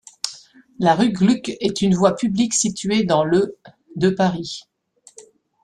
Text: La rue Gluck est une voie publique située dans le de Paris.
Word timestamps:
La 0.79 0.95
rue 0.95 1.11
Gluck 1.11 1.49
est 1.61 1.83
une 1.83 1.93
voie 1.93 2.15
publique 2.15 2.55
située 2.55 3.03
dans 3.03 3.23
le 3.23 3.55
de 3.97 4.09
Paris. 4.09 4.63